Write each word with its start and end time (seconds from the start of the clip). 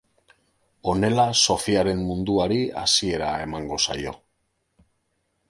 Honela 0.93 1.25
Sofiaren 1.47 2.01
munduari 2.07 2.59
hasiera 2.85 3.29
emango 3.45 3.79
zaio. 3.85 4.17